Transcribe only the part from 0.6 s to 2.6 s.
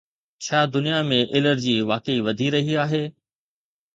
دنيا ۾ الرجي واقعي وڌي